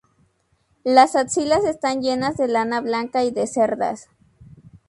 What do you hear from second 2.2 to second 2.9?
de lana